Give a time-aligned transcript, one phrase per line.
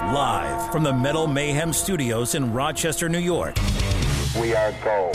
[0.00, 3.54] Live from the Metal Mayhem Studios in Rochester, New York.
[4.40, 5.14] We are gold.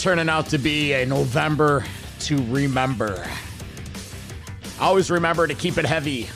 [0.00, 1.84] Turning out to be a November
[2.18, 3.22] to remember.
[4.80, 6.30] Always remember to keep it heavy.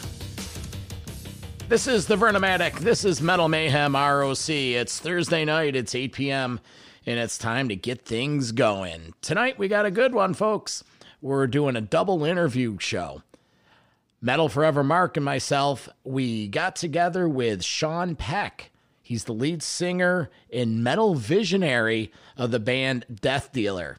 [1.67, 2.81] This is the Vernomatic.
[2.81, 4.51] This is Metal Mayhem ROC.
[4.51, 5.77] It's Thursday night.
[5.77, 6.61] It's 8 p.m.
[7.07, 9.15] and it's time to get things going.
[9.23, 10.85] Tonight we got a good one, folks.
[11.23, 13.23] We're doing a double interview show.
[14.21, 18.71] Metal Forever Mark and myself, we got together with Sean Peck.
[19.05, 23.99] He's the lead singer and metal visionary of the band Death Dealer.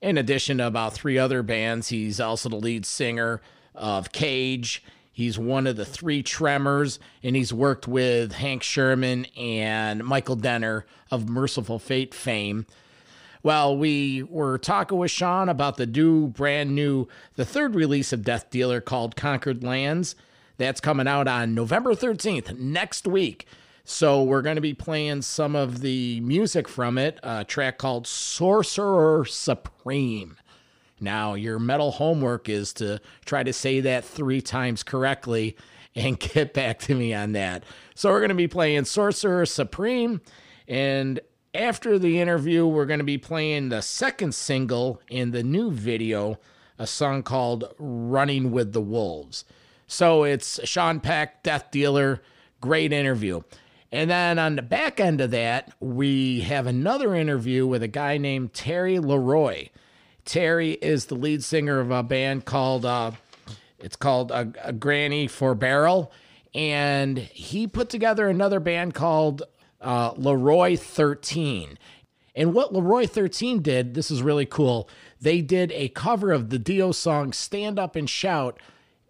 [0.00, 3.42] In addition to about three other bands, he's also the lead singer
[3.74, 4.84] of Cage.
[5.10, 10.86] He's one of the three Tremors, and he's worked with Hank Shermann and Michael Denner
[11.10, 12.64] of Mercyful Fate fame.
[13.42, 18.22] Well, we were talking with Sean about the new, brand new, the third release of
[18.22, 20.14] Death Dealer called Conquered Lands.
[20.58, 23.48] That's coming out on November 13th, next week.
[23.90, 28.06] So we're going to be playing some of the music from it, a track called
[28.06, 30.36] Sorcerer Supreme.
[31.00, 35.56] Now, your metal homework is to try to say that three times correctly
[35.94, 37.64] and get back to me on that.
[37.94, 40.20] So we're going to be playing Sorcerer Supreme.
[40.68, 41.20] And
[41.54, 46.38] after the interview, we're going to be playing the second single in the new video,
[46.78, 49.46] a song called Running with the Wolves.
[49.86, 52.20] So it's Sean Peck, Death Dealer.
[52.60, 53.40] Great interview.
[53.90, 58.18] And then on the back end of that, we have another interview with a guy
[58.18, 59.70] named Terry Le Roi.
[60.24, 63.12] Terry is the lead singer of a band called uh,
[63.78, 66.12] it's called a, a Granny for Barrel,
[66.54, 69.42] and he put together another band called
[69.80, 71.78] uh, LeROI Thirteen.
[72.34, 74.88] And what LeROI Thirteen did, this is really cool.
[75.20, 78.60] They did a cover of the Dio song "Stand Up and Shout."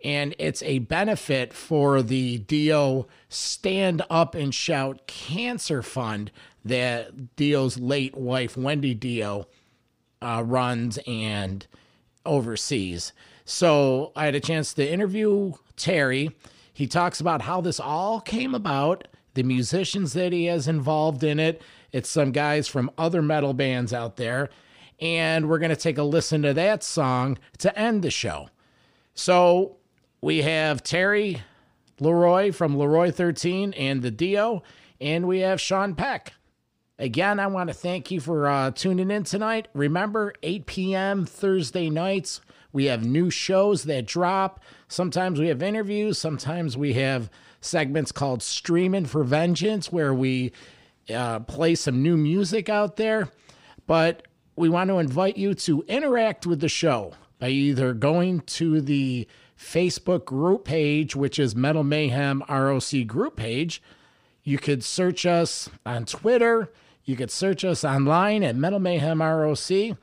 [0.04, 6.30] And it's a benefit for the Dio Stand Up and Shout Cancer Fund
[6.64, 9.46] that Dio's late wife, Wendy Dio,
[10.22, 11.66] uh, runs and
[12.24, 13.12] oversees.
[13.44, 16.36] So I had a chance to interview Terry.
[16.72, 21.40] He talks about how this all came about, the musicians that he has involved in
[21.40, 21.62] it.
[21.90, 24.50] It's some guys from other metal bands out there.
[25.00, 28.48] And we're going to take a listen to that song to end the show.
[29.14, 29.77] So
[30.20, 31.42] we have Terry
[32.00, 34.62] Le Roi from LeROI 13 and the Dio,
[35.00, 36.32] and we have Sean Peck.
[36.98, 39.68] Again, I want to thank you for uh, tuning in tonight.
[39.72, 41.26] Remember, 8 p.m.
[41.26, 42.40] Thursday nights,
[42.72, 44.60] we have new shows that drop.
[44.88, 47.30] Sometimes we have interviews, sometimes we have
[47.60, 50.52] segments called Streaming for Vengeance, where we
[51.12, 53.28] uh, play some new music out there.
[53.86, 58.80] But we want to invite you to interact with the show by either going to
[58.80, 63.82] the Facebook group page, which is Metal Mayhem ROC group page.
[64.44, 66.72] You could search us on Twitter.
[67.04, 69.98] You could search us online at Metal Mayhem ROC.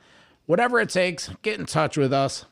[0.46, 2.44] Whatever it takes, get in touch with us.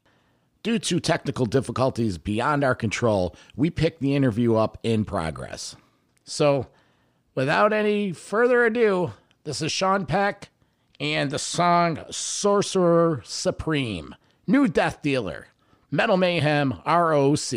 [0.63, 5.77] Due to technical difficulties beyond our control, we pick the interview up in progress.
[6.25, 6.69] So,
[7.35, 9.13] without any further ado,
[9.45, 10.49] this is Sean Peck
[10.99, 14.15] and the song Sorcerer Supreme,
[14.47, 15.49] New Death Dealer.
[15.95, 17.55] Metal Mayhem ROC.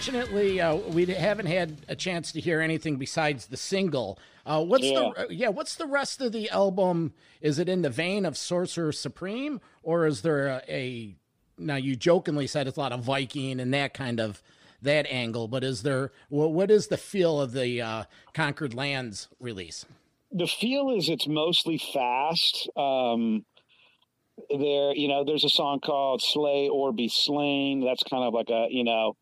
[0.00, 4.18] Unfortunately, uh, we haven't had a chance to hear anything besides the single.
[4.46, 5.10] Uh, what's yeah.
[5.14, 5.48] the yeah?
[5.48, 7.12] What's the rest of the album?
[7.42, 11.16] Is it in the vein of Sorcerer Supreme, or is there a, a
[11.58, 14.42] now you jokingly said it's a lot of Viking and that kind of
[14.80, 19.28] that angle, but is there what, what is the feel of the uh, Conquered Lands
[19.38, 19.84] release?
[20.32, 22.70] The feel is it's mostly fast.
[22.74, 23.44] Um,
[24.48, 28.48] there, you know, there's a song called "Slay or Be Slain." That's kind of like
[28.48, 29.16] a you know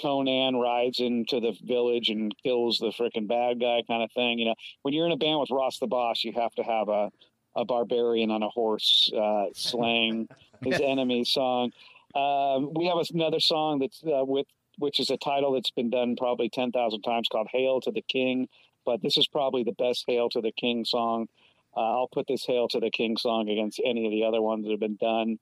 [0.00, 4.38] Conan rides into the village and kills the freaking bad guy kind of thing.
[4.38, 6.88] You know, when you're in a band with Ross the Boss, you have to have
[6.88, 7.10] a
[7.56, 10.28] a barbarian on a horse uh, slaying
[10.62, 11.72] his enemy song.
[12.14, 14.46] Um, we have another song that's uh, with
[14.78, 18.02] which is a title that's been done probably ten thousand times called "Hail to the
[18.02, 18.48] King,"
[18.86, 21.28] but this is probably the best "Hail to the King" song.
[21.76, 24.64] Uh, I'll put this "Hail to the King" song against any of the other ones
[24.64, 25.38] that have been done.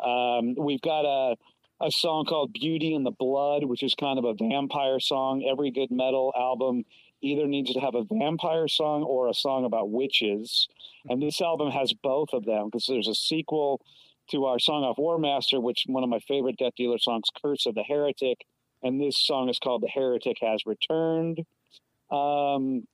[0.00, 1.36] Um, we've got a
[1.82, 5.44] a song called Beauty in the Blood, which is kind of a vampire song.
[5.44, 6.84] Every good metal album
[7.20, 10.68] either needs to have a vampire song or a song about witches.
[11.08, 13.80] And this album has both of them because there's a sequel
[14.30, 17.66] to our song off War Master, which one of my favorite Death Dealer songs, Curse
[17.66, 18.46] of the Heretic.
[18.82, 21.44] And this song is called The Heretic Has Returned.
[22.10, 22.86] Um,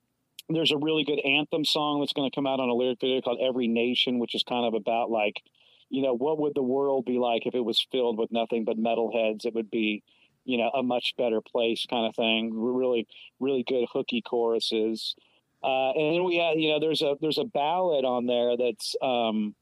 [0.49, 3.21] there's a really good anthem song that's going to come out on a lyric video
[3.21, 5.43] called Every Nation, which is kind of about like
[5.89, 8.77] you know, what would the world be like if it was filled with nothing but
[8.77, 9.45] metalheads?
[9.45, 10.03] It would be,
[10.45, 12.51] you know, a much better place kind of thing.
[12.53, 13.07] Really,
[13.39, 15.15] really good hooky choruses.
[15.63, 18.95] Uh, and then we had, you know, there's a there's a ballad on there that's
[19.01, 19.55] um,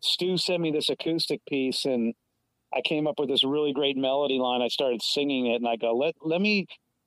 [0.00, 2.14] Stu sent me this acoustic piece, and
[2.74, 4.62] I came up with this really great melody line.
[4.62, 6.66] I started singing it, and I go, let let me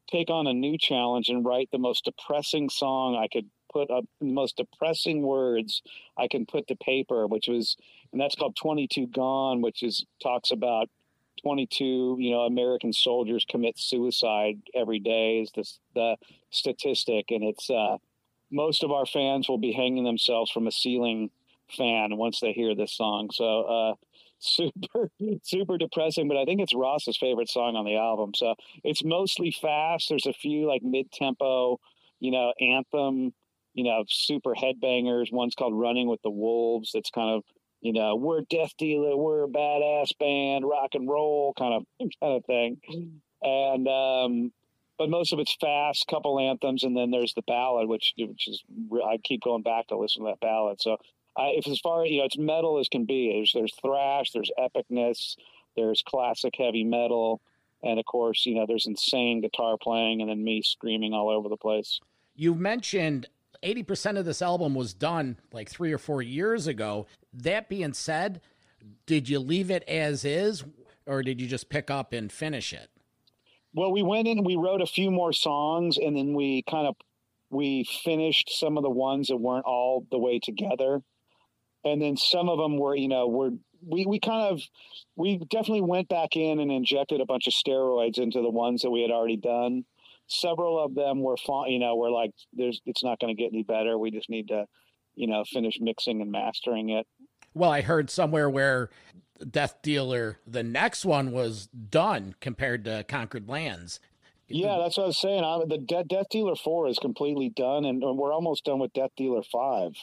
[0.09, 4.05] take on a new challenge and write the most depressing song I could put up
[4.19, 5.81] the most depressing words
[6.17, 7.77] I can put to paper, which was,
[8.11, 10.89] and that's called 22 Gone, which is talks about
[11.41, 16.17] 22, you know, American soldiers commit suicide every day is this, the
[16.49, 17.25] statistic.
[17.29, 17.97] And it's, uh,
[18.51, 21.29] most of our fans will be hanging themselves from a ceiling
[21.69, 23.29] fan once they hear this song.
[23.31, 23.93] So, uh,
[24.41, 25.11] super
[25.43, 28.55] super depressing but i think it's ross's favorite song on the album so
[28.85, 31.77] it's mostly fast there's a few like mid-tempo
[32.21, 33.33] you know anthem
[33.73, 35.31] you know, super headbangers.
[35.31, 36.91] One's called Running with the Wolves.
[36.93, 37.43] It's kind of,
[37.81, 41.85] you know, we're Death Dealer, we're a badass band, rock and roll kind of
[42.21, 42.81] kind of thing.
[43.41, 44.51] And um,
[44.97, 48.63] but most of it's fast, couple anthems, and then there's the ballad, which which is
[49.05, 50.81] I keep going back to listen to that ballad.
[50.81, 50.97] So
[51.37, 53.31] I, if as far as you know, it's metal as can be.
[53.33, 55.35] There's there's thrash, there's epicness,
[55.77, 57.41] there's classic heavy metal,
[57.81, 61.47] and of course, you know, there's insane guitar playing, and then me screaming all over
[61.47, 62.01] the place.
[62.35, 63.29] You mentioned
[63.63, 67.07] 80% of this album was done like three or four years ago.
[67.33, 68.41] That being said,
[69.05, 70.63] did you leave it as is
[71.05, 72.89] or did you just pick up and finish it?
[73.73, 76.95] Well, we went in, we wrote a few more songs and then we kind of
[77.51, 81.01] we finished some of the ones that weren't all the way together.
[81.83, 83.51] And then some of them were, you know, were
[83.85, 84.61] we we kind of
[85.15, 88.91] we definitely went back in and injected a bunch of steroids into the ones that
[88.91, 89.85] we had already done
[90.29, 91.71] several of them were fine.
[91.71, 93.97] You know, we're like, there's, it's not going to get any better.
[93.97, 94.65] We just need to,
[95.15, 97.07] you know, finish mixing and mastering it.
[97.53, 98.89] Well, I heard somewhere where
[99.49, 103.99] Death Dealer, the next one was done compared to Conquered Lands.
[104.47, 105.43] Yeah, that's what I was saying.
[105.43, 108.93] I, the De- Death Dealer Four is completely done, and, and we're almost done with
[108.93, 109.93] Death Dealer Five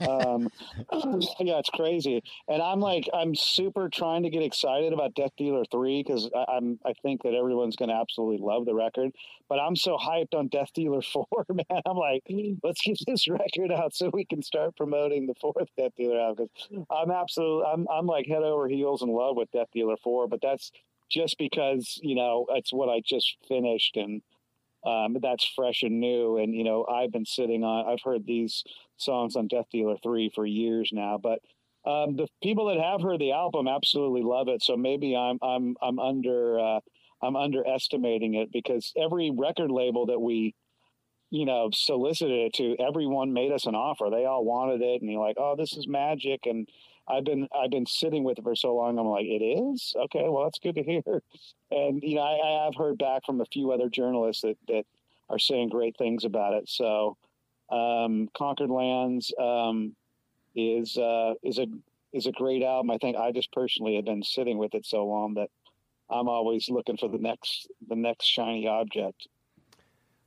[0.00, 0.48] um,
[1.40, 2.22] yeah, it's crazy.
[2.48, 6.78] And I'm like, I'm super trying to get excited about Death Dealer Three because I'm,
[6.84, 9.12] I think that everyone's going to absolutely love the record.
[9.48, 11.82] But I'm so hyped on Death Dealer Four, man.
[11.86, 12.22] I'm like,
[12.62, 16.36] let's get this record out so we can start promoting the fourth Death Dealer out
[16.36, 20.28] because I'm absolutely, I'm, I'm like head over heels in love with Death Dealer Four.
[20.28, 20.72] But that's
[21.10, 24.22] just because you know it's what I just finished and
[24.84, 26.38] um, that's fresh and new.
[26.38, 27.86] And you know, I've been sitting on.
[27.86, 28.64] I've heard these
[29.02, 31.40] songs on Death Dealer Three for years now, but
[31.84, 34.62] um, the people that have heard the album absolutely love it.
[34.62, 36.80] So maybe I'm I'm I'm under uh,
[37.22, 40.54] I'm underestimating it because every record label that we
[41.30, 44.08] you know solicited it to, everyone made us an offer.
[44.10, 46.68] They all wanted it, and you're like, oh, this is magic, and
[47.08, 48.98] I've been I've been sitting with it for so long.
[48.98, 50.24] I'm like, it is okay.
[50.28, 51.22] Well, that's good to hear.
[51.74, 54.84] And you know, I, I have heard back from a few other journalists that that
[55.30, 56.68] are saying great things about it.
[56.68, 57.16] So,
[57.72, 59.96] um, Conquered Lands um,
[60.54, 61.66] is uh, is a
[62.12, 62.90] is a great album.
[62.90, 65.48] I think I just personally have been sitting with it so long that
[66.10, 69.26] I'm always looking for the next the next shiny object.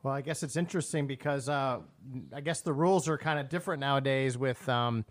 [0.02, 1.80] Well, I guess it's interesting because uh,
[2.34, 5.06] I guess the rules are kind of different nowadays with um,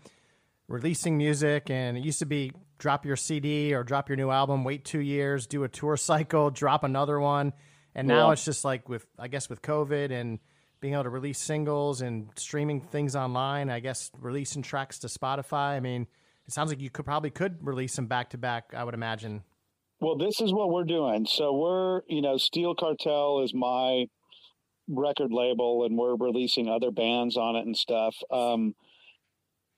[0.67, 4.63] releasing music, and it used to be drop your CD or drop your new album,
[4.63, 7.53] wait two years, do a tour cycle, drop another one,
[7.93, 8.33] and now Yeah.
[8.33, 10.39] it's just like with I guess with COVID and
[10.79, 13.69] being able to release singles and streaming things online.
[13.69, 15.75] I guess releasing tracks to Spotify.
[15.75, 16.07] I mean,
[16.47, 18.73] it sounds like you could probably could release them back to back.
[18.75, 19.43] I would imagine.
[19.99, 21.25] Well, this is what we're doing.
[21.25, 24.05] So we're, you know, Steel Cartel is my
[24.87, 28.15] record label, and we're releasing other bands on it and stuff.
[28.29, 28.75] Um,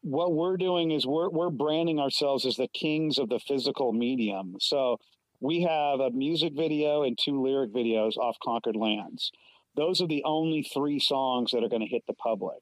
[0.01, 4.55] what we're doing is we're we're branding ourselves as the kings of the physical medium.
[4.59, 4.97] So
[5.39, 9.31] we have a music video and two lyric videos off Conquered Lands.
[9.77, 12.59] Those are the only three songs that are going to hit the public.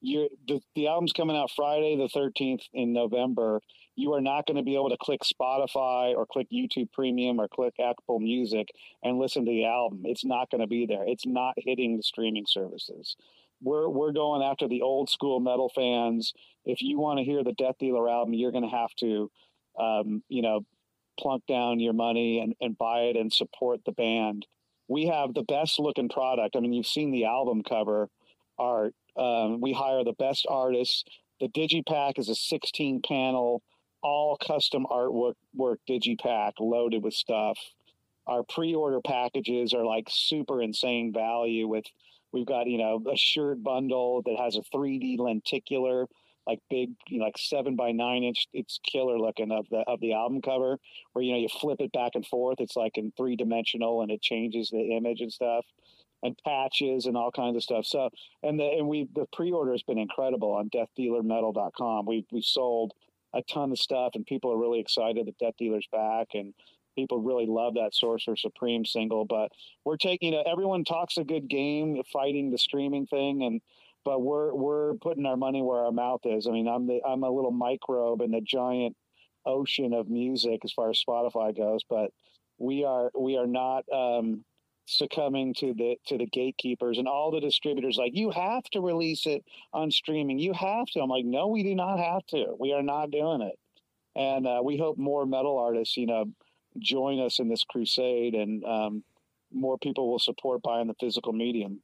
[0.00, 3.60] You're, the, the album's coming out Friday the 13th in November.
[3.96, 7.48] You are not going to be able to click Spotify or click YouTube Premium or
[7.48, 8.68] click Apple Music
[9.02, 10.02] and listen to the album.
[10.04, 11.04] It's not going to be there.
[11.06, 13.16] It's not hitting the streaming services.
[13.62, 16.34] We're we're going after the old school metal fans.
[16.64, 19.30] If you want to hear the Death Dealer album, you're going to have to,
[19.78, 20.66] um, you know,
[21.18, 24.46] plunk down your money and, and buy it and support the band.
[24.88, 26.56] We have the best looking product.
[26.56, 28.08] I mean, you've seen the album cover
[28.58, 28.94] art.
[29.16, 31.04] Um, we hire the best artists.
[31.40, 33.62] The Digipak is a 16 panel,
[34.02, 37.58] all custom artwork work Digipak loaded with stuff.
[38.26, 41.84] Our pre-order packages are like super insane value with
[42.32, 46.06] we've got, you know, a shirt bundle that has a 3D lenticular,
[46.46, 48.46] like big, you know, like seven by nine inch.
[48.52, 50.78] It's killer looking of the of the album cover
[51.12, 52.60] where you know you flip it back and forth.
[52.60, 55.64] It's like in three dimensional and it changes the image and stuff
[56.22, 57.86] and patches and all kinds of stuff.
[57.86, 58.10] So
[58.42, 62.06] and the and we the pre-order has been incredible on deathdealermetal.com.
[62.06, 62.92] We we sold
[63.32, 66.54] a ton of stuff and people are really excited that Death Dealer's back and
[66.94, 69.24] people really love that Sorcerer Supreme single.
[69.24, 69.50] But
[69.84, 73.60] we're taking you know everyone talks a good game fighting the streaming thing and
[74.04, 76.46] but we're we're putting our money where our mouth is.
[76.46, 78.96] I mean I'm the I'm a little microbe in the giant
[79.46, 82.10] ocean of music as far as Spotify goes, but
[82.58, 84.44] we are we are not um
[84.86, 89.26] succumbing to the to the gatekeepers and all the distributors like you have to release
[89.26, 90.38] it on streaming.
[90.38, 91.00] You have to.
[91.00, 92.54] I'm like no we do not have to.
[92.58, 93.58] We are not doing it.
[94.16, 96.26] And uh, we hope more metal artists you know
[96.78, 99.04] join us in this crusade and um,
[99.52, 101.80] more people will support buying the physical medium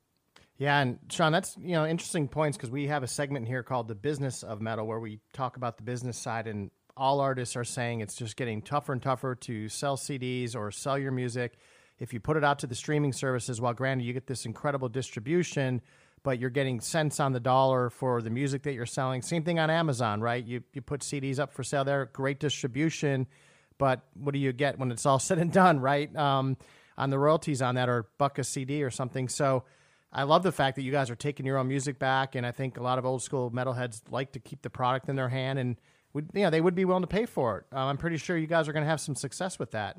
[0.60, 3.88] Yeah, and Sean, that's you know interesting points because we have a segment here called
[3.88, 7.64] the business of metal where we talk about the business side, and all artists are
[7.64, 11.54] saying it's just getting tougher and tougher to sell CDs or sell your music.
[11.98, 14.90] If you put it out to the streaming services, while granted you get this incredible
[14.90, 15.80] distribution,
[16.22, 19.22] but you're getting cents on the dollar for the music that you're selling.
[19.22, 20.44] Same thing on Amazon, right?
[20.44, 23.28] You you put CDs up for sale there, great distribution,
[23.78, 26.14] but what do you get when it's all said and done, right?
[26.14, 26.58] Um,
[26.98, 29.26] on the royalties on that, or buck a CD or something.
[29.26, 29.64] So.
[30.12, 32.50] I love the fact that you guys are taking your own music back, and I
[32.52, 35.58] think a lot of old school metalheads like to keep the product in their hand,
[35.58, 35.76] and
[36.12, 37.76] would you know they would be willing to pay for it.
[37.76, 39.96] Um, I'm pretty sure you guys are going to have some success with that.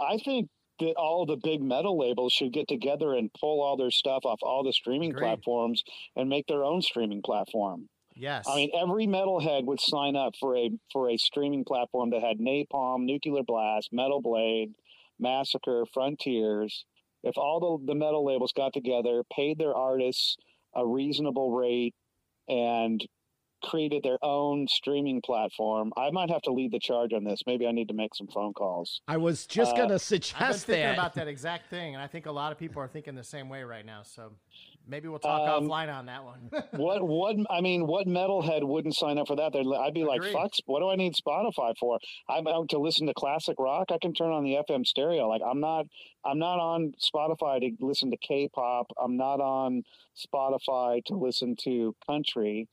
[0.00, 0.48] i think
[0.78, 4.40] that all the big metal labels should get together and pull all their stuff off
[4.42, 5.82] all the streaming platforms
[6.16, 10.56] and make their own streaming platform Yes, I mean, every metalhead would sign up for
[10.56, 14.74] a for a streaming platform that had Napalm, Nuclear Blast, Metal Blade,
[15.18, 16.86] Massacre, Frontiers.
[17.26, 20.36] If all the, the metal labels got together, paid their artists
[20.76, 21.94] a reasonable rate,
[22.48, 23.04] and
[23.64, 27.40] created their own streaming platform, I might have to lead the charge on this.
[27.46, 29.00] Maybe I need to make some phone calls.
[29.08, 30.92] I was just Uh, gonna I've been suggest thinking that.
[30.92, 33.48] about that exact thing, and I think a lot of people are thinking the same
[33.48, 34.02] way right now.
[34.04, 34.32] So
[34.86, 36.50] maybe we'll talk Um, offline on that one.
[36.72, 39.52] What what I mean, what metalhead wouldn't sign up for that?
[39.52, 40.32] They're, I'd be like, Agreed.
[40.32, 40.52] fuck.
[40.66, 41.98] What do I need Spotify for?
[42.28, 43.90] I'm out to listen to classic rock.
[43.92, 45.28] I can turn on the FM stereo.
[45.28, 45.86] Like I'm not
[46.24, 48.92] I'm not on Spotify to listen to K-pop.
[49.02, 49.82] I'm not on
[50.16, 52.68] Spotify to listen to country.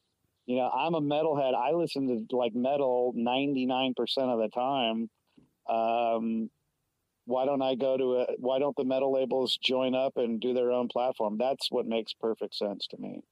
[0.46, 1.54] You know, I'm a metalhead.
[1.56, 5.10] I listen to like metal 99% of the time.
[5.70, 6.50] Um,
[7.26, 10.54] why don't I go to a, why don't the metal labels join up and do
[10.54, 11.38] their own platform?
[11.38, 13.24] That's what makes perfect sense to me.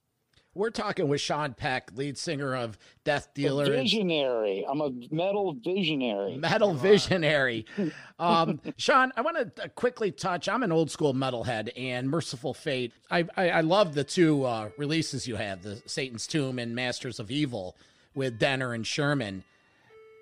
[0.54, 4.66] We're talking with Sean Peck, lead singer of Death Dealer and visionary.
[4.68, 6.36] I'm a metal visionary.
[6.36, 7.66] Metal Visionary.
[8.18, 10.48] Um, Sean, I want to quickly touch.
[10.48, 12.92] I'm an old school metalhead, and Mercyful Fate.
[13.10, 17.18] I I, I love the two uh, releases you have, the Satan's Tomb and Masters
[17.18, 17.74] of Evil,
[18.14, 19.42] with Denner and Shermann.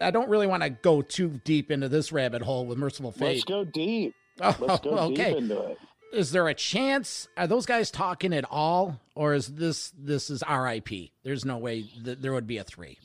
[0.01, 3.21] I don't really want to go too deep into this rabbit hole with Mercyful Fate.
[3.21, 4.15] Oh, Let's go deep.
[4.41, 5.31] Oh, Let's go okay.
[5.31, 5.79] deep into it.
[6.13, 7.29] Is there a chance?
[7.37, 11.13] Are those guys talking at all, or is this this is R.I.P.
[11.23, 12.99] There's no way that there would be a three.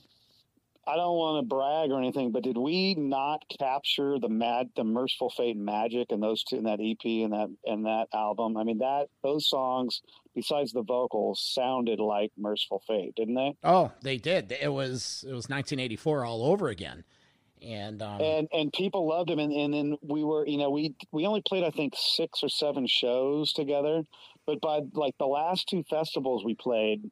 [0.87, 4.83] I don't want to brag or anything, but did we not capture the mad, the
[4.83, 8.55] mercyful fate magic and those two in that EP and that and that album?
[8.55, 10.01] I mean, that those songs,
[10.35, 13.55] besides the vocals, sounded like mercyful fate, didn't they?
[13.63, 14.51] Oh, they did.
[14.51, 17.03] It was it was 1984 all over again,
[17.65, 20.93] and um, and and people loved him and, and then we were you know we
[21.11, 24.03] we only played i think six or seven shows together
[24.45, 27.09] but by like the last two festivals we played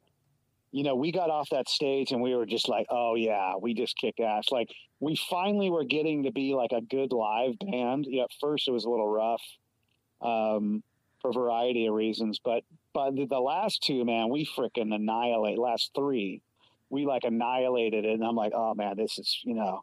[0.74, 3.74] you know we got off that stage and we were just like oh yeah we
[3.74, 4.46] just kick ass.
[4.50, 8.06] Like we finally were getting to be like a good live band.
[8.06, 9.42] You know, at first it was a little rough
[10.20, 10.82] um,
[11.20, 15.58] for a variety of reasons but but the, the last two man we freaking annihilate
[15.58, 16.42] last three
[16.90, 18.14] we like annihilated it.
[18.14, 19.82] And i'm like oh man this is you know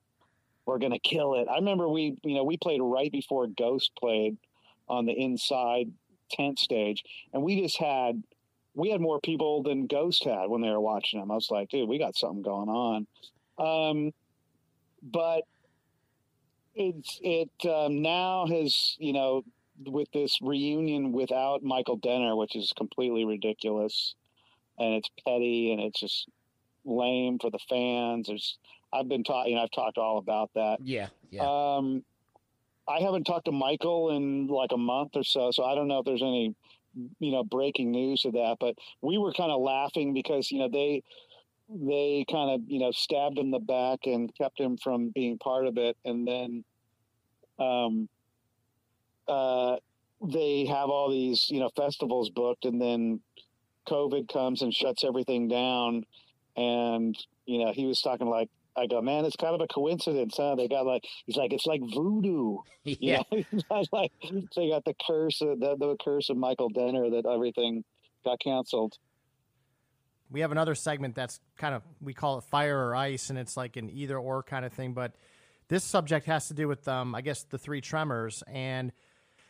[0.65, 1.47] we're gonna kill it.
[1.49, 4.37] I remember we, you know, we played right before Ghost played
[4.87, 5.91] on the inside
[6.29, 8.23] tent stage, and we just had
[8.73, 11.31] we had more people than Ghost had when they were watching them.
[11.31, 13.07] I was like, dude, we got something going on.
[13.57, 14.13] Um,
[15.03, 15.43] but
[16.75, 19.43] it's it um, now has you know
[19.85, 24.15] with this reunion without Michael Denner, which is completely ridiculous,
[24.77, 26.29] and it's petty and it's just
[26.85, 28.27] lame for the fans.
[28.27, 28.57] There's
[28.93, 29.57] I've been talking.
[29.57, 30.79] I've talked all about that.
[30.83, 31.43] Yeah, yeah.
[31.43, 32.03] Um,
[32.87, 35.99] I haven't talked to Michael in like a month or so, so I don't know
[35.99, 36.55] if there's any,
[37.19, 38.57] you know, breaking news of that.
[38.59, 41.03] But we were kind of laughing because you know they
[41.69, 45.37] they kind of you know stabbed him in the back and kept him from being
[45.37, 46.63] part of it, and then,
[47.59, 48.09] um,
[49.27, 49.77] uh,
[50.21, 53.21] they have all these you know festivals booked, and then
[53.87, 56.05] COVID comes and shuts everything down,
[56.55, 60.35] and you know he was talking like I go, man, it's kind of a coincidence,
[60.37, 60.55] huh?
[60.55, 62.57] They got like, he's like, it's like voodoo.
[62.83, 63.23] yeah.
[63.31, 63.83] You know?
[63.91, 64.11] like,
[64.55, 67.83] they got the curse of the, the curse of Michael Denner that everything
[68.23, 68.97] got canceled.
[70.29, 73.57] We have another segment that's kind of we call it fire or ice, and it's
[73.57, 74.93] like an either or kind of thing.
[74.93, 75.13] But
[75.67, 78.93] this subject has to do with, um, I guess, the three tremors, and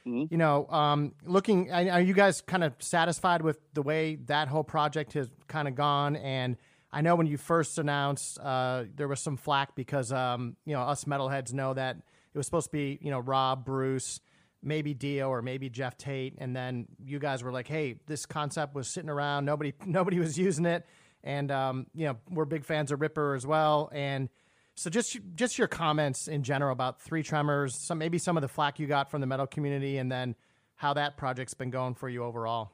[0.08, 0.34] Mm-hmm.
[0.34, 1.72] you know, um, looking.
[1.72, 5.76] Are you guys kind of satisfied with the way that whole project has kind of
[5.76, 6.16] gone?
[6.16, 6.58] And
[6.94, 10.82] I know when you first announced, uh, there was some flack because um, you know
[10.82, 14.20] us metalheads know that it was supposed to be you know Rob, Bruce,
[14.62, 18.76] maybe Dio, or maybe Geoff Tate, and then you guys were like, "Hey, this concept
[18.76, 20.86] was sitting around, nobody nobody was using it,"
[21.24, 24.30] and um, you know we're big fans of Ripper as well, and
[24.76, 28.50] so just just your comments in general about Three Tremors, some maybe some of the
[28.50, 30.36] flack you got from the metal community, and then
[30.76, 32.72] how that project's been going for you overall.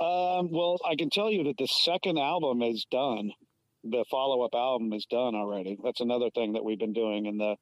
[0.00, 3.32] Um, well, I can tell you that the second album is done.
[3.84, 5.76] The follow up album is done already.
[5.82, 7.56] That's another thing that we've been doing in the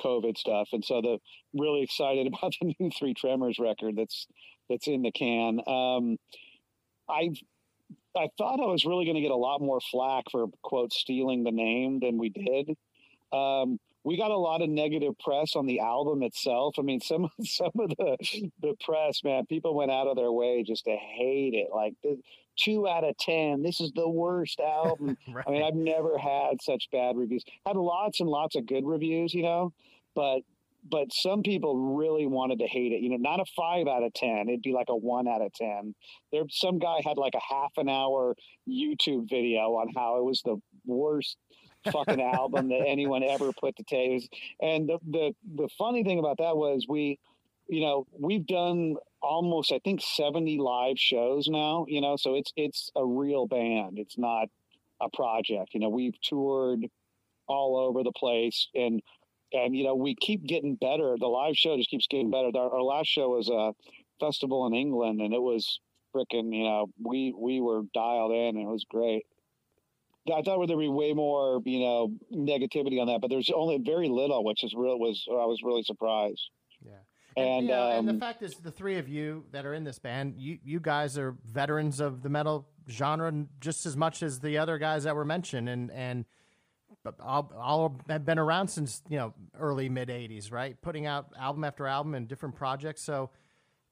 [0.00, 0.68] COVID stuff.
[0.72, 1.18] And so the
[1.54, 4.26] really excited about the new Three Tremors record that's
[4.68, 5.60] that's in the can.
[5.66, 6.16] Um,
[7.08, 7.30] I
[8.16, 11.44] I thought I was really going to get a lot more flack for quote stealing
[11.44, 12.70] the name than we did.
[13.32, 16.76] Um, we got a lot of negative press on the album itself.
[16.78, 18.16] I mean, some some of the
[18.62, 21.74] the press, man, people went out of their way just to hate it.
[21.74, 22.16] Like the,
[22.56, 25.18] two out of ten, this is the worst album.
[25.32, 25.44] right.
[25.46, 27.44] I mean, I've never had such bad reviews.
[27.66, 29.72] Had lots and lots of good reviews, you know,
[30.14, 30.42] but
[30.88, 33.00] but some people really wanted to hate it.
[33.02, 34.48] You know, not a five out of ten.
[34.48, 35.96] It'd be like a one out of ten.
[36.30, 38.36] There, some guy had like a half an hour
[38.68, 41.36] YouTube video on how it was the worst
[41.92, 44.32] fucking album that anyone ever put to taste.
[44.60, 47.18] And the, the the funny thing about that was we,
[47.68, 51.86] you know, we've done almost I think seventy live shows now.
[51.88, 53.98] You know, so it's it's a real band.
[53.98, 54.48] It's not
[55.00, 55.74] a project.
[55.74, 56.86] You know, we've toured
[57.48, 59.02] all over the place and
[59.52, 62.74] and you know we keep getting better the live show just keeps getting better our,
[62.74, 63.72] our last show was a
[64.18, 65.80] festival in england and it was
[66.14, 69.26] freaking you know we we were dialed in and it was great
[70.34, 74.08] I thought there'd be way more, you know, negativity on that, but there's only very
[74.08, 74.98] little, which is real.
[74.98, 76.50] Was I was really surprised.
[76.84, 76.92] Yeah.
[77.36, 79.74] And, And, you know, and the um, fact is, the three of you that are
[79.74, 84.22] in this band, you you guys are veterans of the metal genre just as much
[84.22, 86.24] as the other guys that were mentioned, and and
[87.04, 90.80] but all, all have been around since you know early mid '80s, right?
[90.80, 93.30] Putting out album after album and different projects, so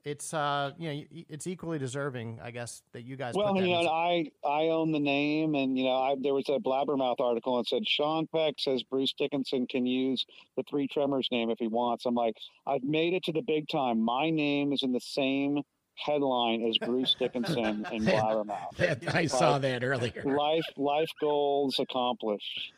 [0.04, 3.34] it's uh you know it's equally deserving, I guess, that you guys.
[3.34, 6.48] Well, you know, in- I I own the name, and you know, I, there was
[6.48, 11.28] a Blabbermouth article and said Sean Peck says Bruce Dickinson can use the Three Tremors
[11.32, 12.04] name if he wants.
[12.04, 12.36] I'm like,
[12.66, 14.00] I've made it to the big time.
[14.00, 15.62] My name is in the same
[15.96, 18.76] headline as Bruce Dickinson and Blabbermouth.
[18.76, 20.22] That- I saw that earlier.
[20.24, 22.72] Life life goals accomplished.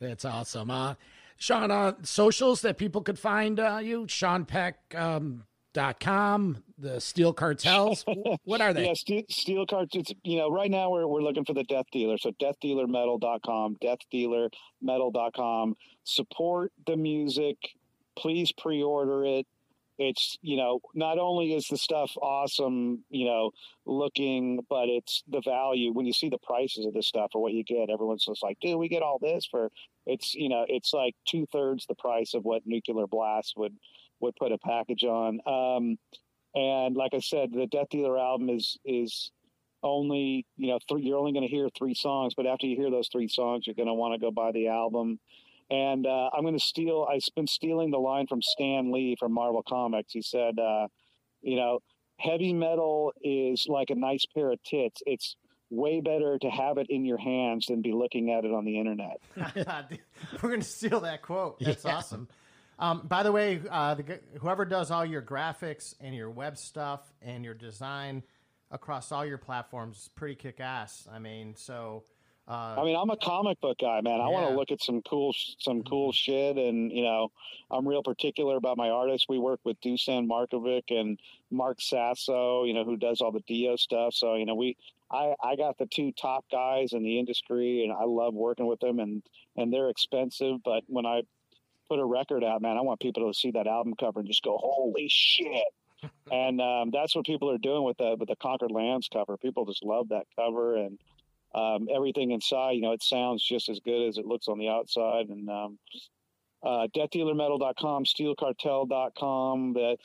[0.00, 0.70] That's awesome.
[0.70, 0.94] Uh,
[1.36, 4.76] Sean, uh, socials that people could find uh, you, Sean Peck.
[4.96, 8.04] Um, Dot com, the Steel Cartels.
[8.44, 8.86] what are they?
[8.86, 9.90] Yeah, Steel, Steel Cards.
[9.94, 12.18] It's you know right now we're we're looking for the Death Dealer.
[12.18, 15.74] So deathdealermetal.com, deathdealermetal.com.
[16.04, 17.56] Support the music.
[18.16, 19.46] Please pre-order it.
[19.98, 23.50] it's you know not only is the stuff awesome you know
[23.84, 27.52] looking but it's the value when you see the prices of this stuff or what
[27.52, 29.70] you get everyone's just like dude we get all this for
[30.06, 33.74] it's you know it's like two-thirds the price of what nuclear blast would
[34.20, 35.98] would put a package on um
[36.54, 39.30] and like i said the death dealer album is is
[39.82, 42.90] only you know three you're only going to hear three songs but after you hear
[42.90, 45.18] those three songs you're going to want to go buy the album
[45.70, 47.06] and uh, I'm going to steal.
[47.10, 50.12] I've been stealing the line from Stan Lee from Marvel Comics.
[50.12, 50.88] He said, uh,
[51.42, 51.80] "You know,
[52.18, 55.02] heavy metal is like a nice pair of tits.
[55.06, 55.36] It's
[55.70, 58.78] way better to have it in your hands than be looking at it on the
[58.78, 59.20] internet."
[60.42, 61.60] We're going to steal that quote.
[61.60, 61.96] That's yeah.
[61.96, 62.28] awesome.
[62.78, 67.00] Um, by the way, uh, the, whoever does all your graphics and your web stuff
[67.20, 68.22] and your design
[68.70, 71.08] across all your platforms is pretty kick ass.
[71.10, 72.04] I mean, so
[72.48, 74.22] uh, I mean, I'm a comic book guy, man.
[74.22, 76.14] I want to look at some cool, some cool mm-hmm.
[76.14, 77.30] shit, and you know,
[77.70, 79.26] I'm real particular about my artists.
[79.28, 83.76] We work with Dusan Markovic and Marc Sasso, you know, who does all the Dio
[83.76, 84.14] stuff.
[84.14, 84.78] So you know, we,
[85.10, 88.80] I, I got the two top guys in the industry, and I love working with
[88.80, 89.22] them, and
[89.54, 91.22] and they're expensive, but when I
[91.88, 94.42] put a record out, man, I want people to see that album cover and just
[94.42, 95.64] go, holy shit.
[96.32, 99.36] and um, that's what people are doing with the with the Conquered Lands cover.
[99.36, 100.98] People just love that cover, and
[101.54, 104.68] um, everything inside, you know, it sounds just as good as it looks on the
[104.68, 105.28] outside.
[105.28, 105.78] And um,
[106.62, 109.72] uh, deathdealermetal.com, steelcartel.com.
[109.74, 109.96] That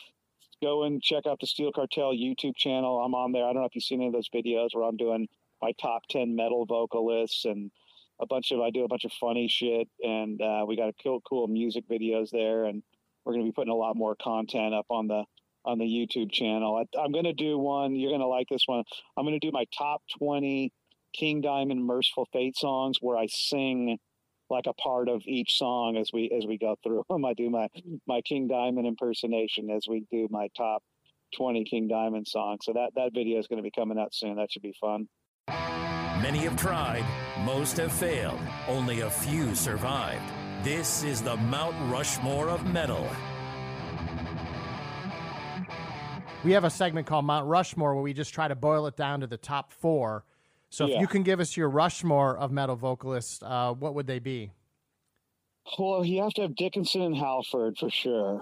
[0.61, 2.99] go and check out the Steel Cartel YouTube channel.
[2.99, 3.43] I'm on there.
[3.43, 5.27] I don't know if you've seen any of those videos where I'm doing
[5.61, 7.71] my top 10 metal vocalists and
[8.23, 9.87] a bunch of, I do a bunch of funny shit.
[10.01, 12.65] And uh, we got a cool, cool music videos there.
[12.65, 12.81] And
[13.23, 15.23] we're going to be putting a lot more content up on the,
[15.65, 16.75] on the YouTube channel.
[16.75, 17.95] I, I'm going to do one.
[17.95, 18.83] You're going to like this one.
[19.15, 20.71] I'm going to do my top 20
[21.13, 23.97] King Diamond Mercyful Fate songs where I sing
[24.49, 27.23] like a part of each song as we as we go through them.
[27.25, 27.67] I do my
[28.07, 30.83] my King Diamond impersonation as we do my top
[31.37, 32.65] 20 King Diamond songs.
[32.65, 34.35] So that that video is going to be coming out soon.
[34.35, 35.07] That should be fun.
[36.21, 37.05] Many have tried,
[37.43, 40.23] most have failed, only a few survived.
[40.63, 43.07] This is the Mount Rushmore of metal.
[46.43, 49.21] We have a segment called Mount Rushmore where we just try to boil it down
[49.21, 50.23] to the top four
[50.73, 50.95] so yeah.
[50.95, 54.53] if you can give us your Rushmore of metal vocalists, uh, what would they be?
[55.77, 58.41] Well, you have to have Dickinson and Halford for sure.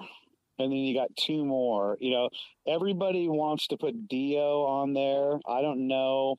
[0.57, 1.97] And then you got two more.
[1.99, 2.29] You know,
[2.65, 5.41] everybody wants to put Dio on there.
[5.45, 6.37] I don't know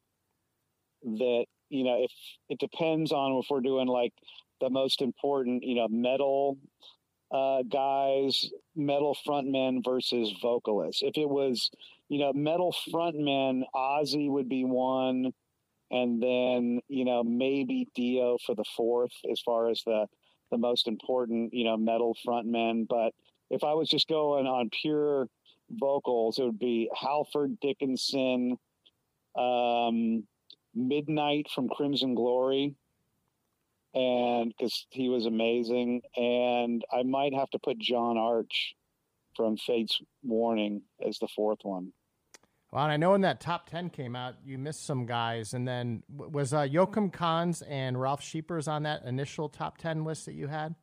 [1.03, 2.13] that, you know, if
[2.49, 4.13] it depends on if we're doing like
[4.61, 6.59] the most important, you know, metal
[7.33, 11.03] uh, guys, metal frontmen versus vocalists.
[11.03, 11.71] If it was,
[12.09, 15.33] you know, metal frontmen, Ozzy would be one
[15.93, 20.07] and then you know maybe Dio for the fourth as far as the
[20.51, 22.89] the most important you know metal frontmen.
[22.89, 23.13] But
[23.51, 25.29] if I was just going on pure
[25.71, 28.57] vocals, it would be Halford Dickinson,
[29.39, 30.27] um,
[30.75, 32.75] Midnight from Crimson Glory,
[33.95, 38.75] and because he was amazing, and I might have to put John Arch
[39.37, 41.93] from Fate's Warning as the fourth one.
[42.73, 45.53] Well, and I know when that top 10 came out, you missed some guys.
[45.53, 50.25] And then was uh, Joacim Cans and Ralf Scheepers on that initial top 10 list
[50.25, 50.75] that you had?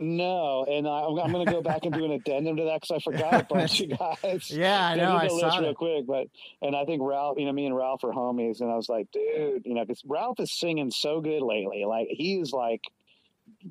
[0.00, 3.02] No, and I, am going to go back and do an addendum to that because
[3.02, 4.48] I forgot a bunch of guys.
[4.58, 5.16] Yeah, I know.
[5.16, 6.28] I saw real quick, but
[6.62, 9.10] and I think Ralf, you know, me and Ralf are homies, and I was like,
[9.10, 11.84] dude, you know, because Ralf is singing so good lately.
[11.84, 12.82] Like he's like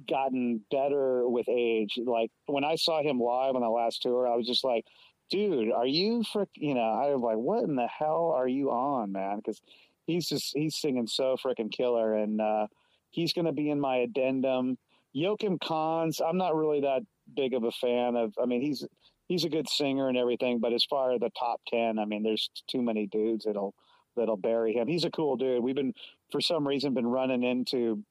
[0.08, 1.98] gotten better with age.
[2.04, 4.86] Like when I saw him live on the last tour, I was just like,
[5.30, 6.50] dude, are you frick?
[6.56, 9.38] You know, I was like, what in the hell are you on, man?
[9.38, 9.62] Because
[10.06, 12.68] he's just he's singing so freaking killer, and uh,
[13.12, 14.78] he's going to be in my addendum.
[15.18, 17.02] Joacim Cans, I'm not really that
[17.36, 18.34] big of a fan of.
[18.42, 18.86] I mean, he's
[19.28, 22.24] he's a good singer and everything, but as far as the top ten, I mean,
[22.24, 23.74] there's too many dudes that'll
[24.16, 24.88] that'll bury him.
[24.88, 25.64] He's a cool dude.
[25.64, 25.94] We've been
[26.32, 28.04] for some reason been running into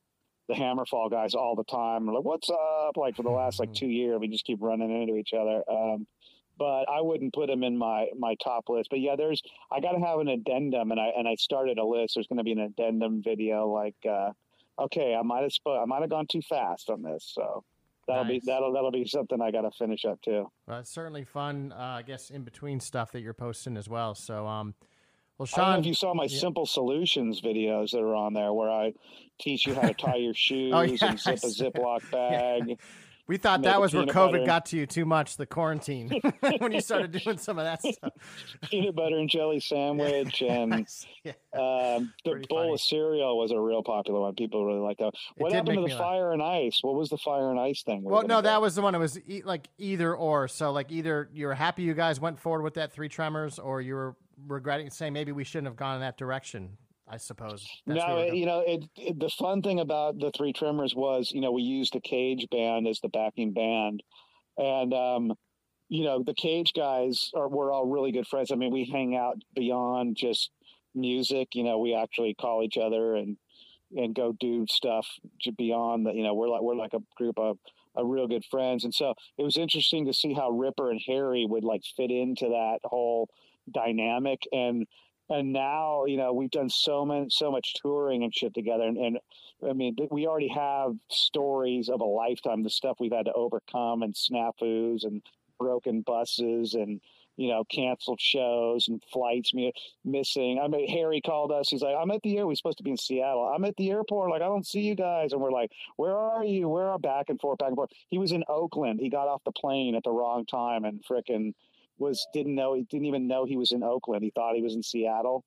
[0.48, 2.06] the Hammerfall guys all the time.
[2.06, 2.96] We're like, what's up?
[2.96, 3.86] Like for the last like mm-hmm.
[3.86, 5.62] two years, we just keep running into each other.
[5.70, 6.06] Um,
[6.58, 8.88] but I wouldn't put him in my my top list.
[8.90, 11.84] But yeah, there's I got to have an addendum, and I and I started a
[11.84, 12.14] list.
[12.14, 13.68] There's going to be an addendum video.
[13.68, 14.30] Like, uh,
[14.78, 17.64] okay, I might have I might have gone too fast on this, so
[18.06, 18.40] that'll nice.
[18.40, 20.50] be that'll that'll be something I got to finish up too.
[20.66, 21.72] Well, it's certainly fun.
[21.72, 24.14] Uh, I guess in between stuff that you're posting as well.
[24.14, 24.74] So, um,
[25.38, 26.38] well, Sean, I don't know if you saw my yeah.
[26.38, 28.92] simple solutions videos that are on there, where I
[29.38, 32.62] teach you how to tie your shoes oh, yeah, and zip a Ziploc bag.
[32.68, 32.74] Yeah
[33.28, 36.08] We thought that was where peanut butter COVID got to you too much, the quarantine,
[36.58, 38.12] when you started doing some of that stuff.
[38.70, 40.86] peanut butter and jelly sandwich and
[41.24, 41.32] yeah.
[41.52, 42.72] um, the Pretty bowl funny.
[42.74, 44.34] of cereal was a real popular one.
[44.36, 45.12] People really liked that.
[45.36, 45.98] What happened to the laugh.
[45.98, 46.78] fire and ice?
[46.82, 48.04] What was the fire and ice thing?
[48.04, 48.94] we Well, no, that was the one.
[48.94, 50.46] It was e- like either or.
[50.46, 53.80] So like either you were happy you guys went forward with that three tremors, or
[53.80, 56.76] you were regretting saying maybe we shouldn't have gone in that direction.
[57.08, 57.66] I suppose.
[57.86, 61.40] No, it, you know, it, it, the fun thing about the Three Tremors was, you
[61.40, 64.02] know, we used the Cage band as the backing band,
[64.58, 65.34] and um,
[65.88, 68.50] you know, the Cage guys are we're all really good friends.
[68.50, 70.50] I mean, we hang out beyond just
[70.94, 71.54] music.
[71.54, 73.36] You know, we actually call each other and
[73.96, 75.06] and go do stuff
[75.56, 76.12] beyond the.
[76.12, 77.58] You know, we're like we're like a group of.
[77.94, 81.46] of real good friends, and so it was interesting to see how Ripper and Harry
[81.46, 83.30] would like fit into that whole
[83.72, 84.42] dynamic.
[84.52, 84.86] And
[85.28, 88.84] and now you know we've done so many so much touring and shit together.
[88.84, 89.18] And, and
[89.68, 94.02] i mean we already have stories of a lifetime the stuff we've had to overcome
[94.02, 95.22] and snafus and
[95.58, 97.00] broken buses and
[97.36, 99.52] you know canceled shows and flights
[100.04, 100.60] missing.
[100.62, 101.68] I mean harry called us.
[101.68, 103.52] He's like i'm at the air we're supposed to be in seattle.
[103.54, 104.30] I'm at the airport.
[104.30, 105.32] Like i don't see you guys.
[105.32, 106.68] And we're like where are you?
[106.68, 107.90] Where are back and forth back and forth.
[108.08, 109.00] He was in oakland.
[109.00, 111.52] He got off the plane at the wrong time and frickin'
[111.98, 114.22] was didn't know he didn't even know he was in Oakland.
[114.24, 115.44] He thought he was in Seattle.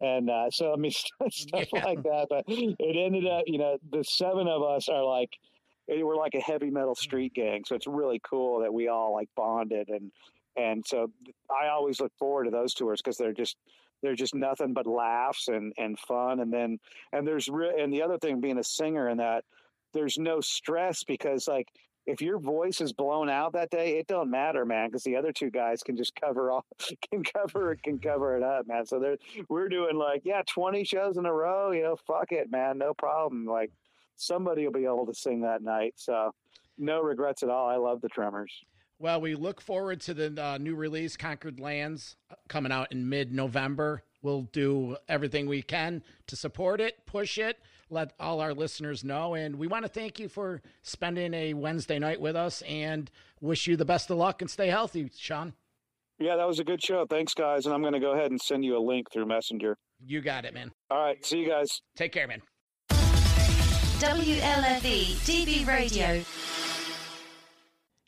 [0.00, 0.92] And uh, so I mean
[1.30, 1.32] stuff
[1.72, 1.84] Yeah.
[1.84, 2.26] like that.
[2.30, 5.30] But it ended up, you know, the seven of us are like
[5.90, 7.62] eh, we're like a heavy metal street gang.
[7.66, 10.10] So it's really cool that we all like bonded and
[10.56, 11.10] and so
[11.50, 13.56] I always look forward to those tours because they're just
[14.02, 16.40] they're just nothing but laughs and and fun.
[16.40, 16.78] And then
[17.12, 19.44] and there's re- and the other thing being a singer in that
[19.94, 21.66] there's no stress because like
[22.08, 25.30] if your voice is blown out that day, it don't matter, man, because the other
[25.30, 26.64] two guys can just cover all
[27.10, 28.86] can cover it can cover it up, man.
[28.86, 29.18] So they're
[29.50, 32.94] we're doing like yeah, twenty shows in a row, you know, fuck it, man, no
[32.94, 33.44] problem.
[33.44, 33.70] Like
[34.16, 35.94] somebody will be able to sing that night.
[35.96, 36.32] So
[36.78, 37.68] no regrets at all.
[37.68, 38.52] I love the Tremors.
[38.98, 42.16] Well, we look forward to the uh, new release, Conquered Lands,
[42.48, 44.02] coming out in mid November.
[44.22, 47.58] We'll do everything we can to support it, push it,
[47.90, 49.34] let all our listeners know.
[49.34, 53.66] And we want to thank you for spending a Wednesday night with us and wish
[53.66, 55.54] you the best of luck and stay healthy, Sean.
[56.18, 57.06] Yeah, that was a good show.
[57.06, 57.66] Thanks, guys.
[57.66, 59.76] And I'm going to go ahead and send you a link through Messenger.
[60.04, 60.72] You got it, man.
[60.90, 61.24] All right.
[61.24, 61.80] See you guys.
[61.96, 62.42] Take care, man.
[64.00, 66.22] WLFE DB Radio.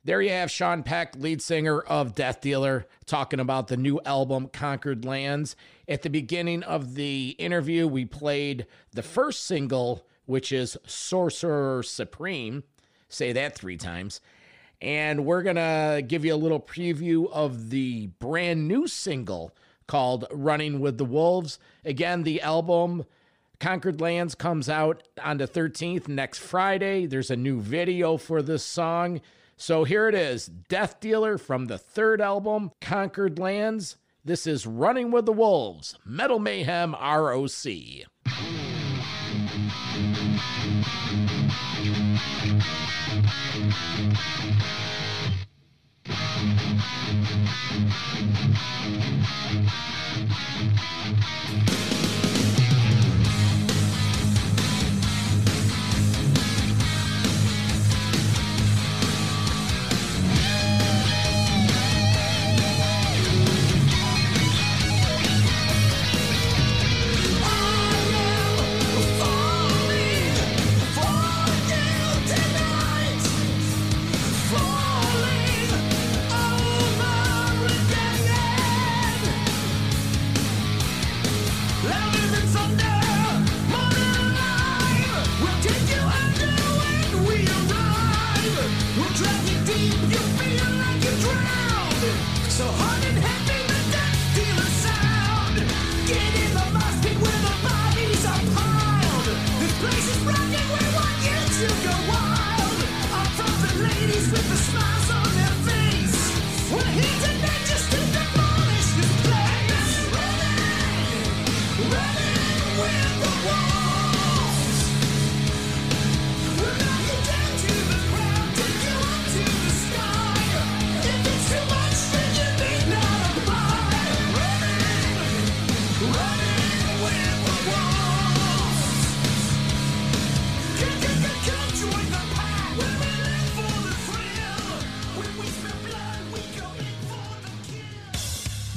[0.02, 4.48] There you have Sean Peck, lead singer of Death Dealer, talking about the new album
[4.48, 5.56] Conquered Lands.
[5.86, 12.64] At the beginning of the interview, we played the first single, which is Sorcerer Supreme.
[13.10, 14.22] Say that three times.
[14.80, 19.54] And we're going to give you a little preview of the brand new single
[19.86, 21.58] called Running with the Wolves.
[21.84, 23.04] Again, the album
[23.58, 27.04] Conquered Lands comes out on the 13th next Friday.
[27.04, 29.20] There's a new video for this song.
[29.60, 33.98] So here it is Death Dealer from the third album, Conquered Lands.
[34.24, 37.66] This is Running with the Wolves, Metal Mayhem ROC.
[38.24, 38.60] Falling
[52.64, 52.79] over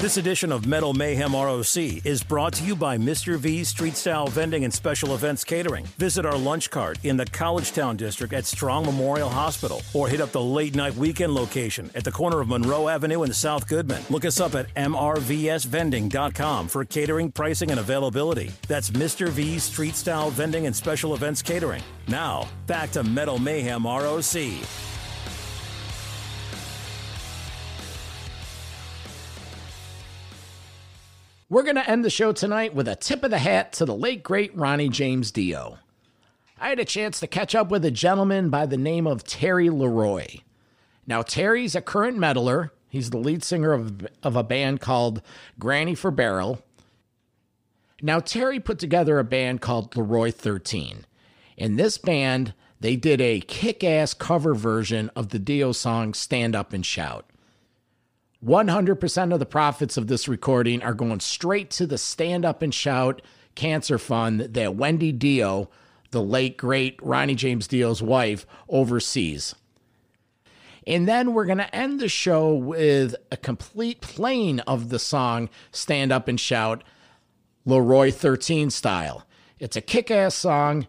[0.03, 3.37] This edition of Metal Mayhem ROC is brought to you by Mr.
[3.37, 5.85] V's Street Style Vending and Special Events Catering.
[5.97, 10.33] Visit our lunch cart in the Collegetown District at Strong Memorial Hospital or hit up
[10.33, 14.03] the late night weekend location at the corner of Monroe Avenue and South Goodman.
[14.09, 18.51] Look us up at mrvsvending.com for catering, pricing, and availability.
[18.67, 19.29] That's Mr.
[19.29, 21.81] V's Street Style Vending and Special Events Catering.
[22.09, 24.92] Now, back to Metal Mayhem ROC.
[31.53, 33.93] We're going to end the show tonight with a tip of the hat to the
[33.93, 35.77] late, great Ronnie James Dio.
[36.59, 39.69] I had a chance to catch up with a gentleman by the name of Terry
[39.69, 40.41] Le Roi.
[41.05, 42.71] Now, Terry's a current metaler.
[42.89, 45.21] He's the lead singer of, of a band called
[45.59, 46.63] Granny Four Barrel.
[48.01, 51.05] Now, Terry put together a band called Leroy 13.
[51.55, 56.55] In this band, they did a kick ass cover version of the Dio song Stand
[56.55, 57.27] Up and Shout.
[58.43, 62.73] 100% of the profits of this recording are going straight to the Stand Up and
[62.73, 63.21] Shout
[63.55, 65.69] Cancer Fund that Wendy Dio,
[66.11, 69.55] the late great Ronnie James Dio's wife, oversees.
[70.85, 75.49] And then we're going to end the show with a complete playing of the song
[75.71, 76.83] Stand Up and Shout,
[77.65, 79.25] LeROI 13 style.
[79.57, 80.87] It's a kick ass song.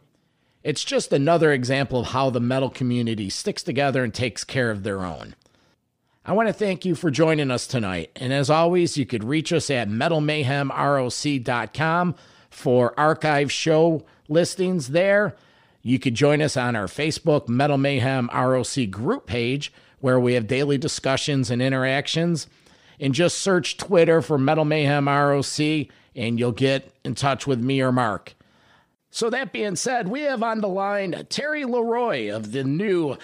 [0.65, 4.83] It's just another example of how the metal community sticks together and takes care of
[4.83, 5.37] their own.
[6.27, 8.11] I want to thank you for joining us tonight.
[8.17, 12.15] And as always, you could reach us at metalmayhemroc.com
[12.49, 15.37] for archive show listings there.
[15.83, 20.47] You could join us on our Facebook Metal Mayhem ROC group page where we have
[20.47, 22.47] daily discussions and interactions.
[22.99, 25.61] And just search Twitter for Metal Mayhem ROC
[26.17, 28.35] and you'll get in touch with me or Mark.
[29.11, 33.19] So, that being said, we have on the line Terry Le Roi of the new